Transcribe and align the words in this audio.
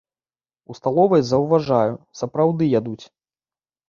У 0.73 0.77
сталовай 0.77 1.21
заўважаю, 1.31 1.93
сапраўды 2.21 2.71
ядуць. 2.79 3.05